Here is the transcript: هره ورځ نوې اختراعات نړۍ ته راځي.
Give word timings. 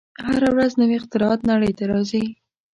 هره 0.27 0.49
ورځ 0.55 0.71
نوې 0.81 0.95
اختراعات 0.99 1.41
نړۍ 1.51 1.71
ته 1.77 1.83
راځي. 1.91 2.25